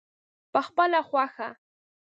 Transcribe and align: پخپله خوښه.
پخپله 0.53 1.01
خوښه. 1.09 1.49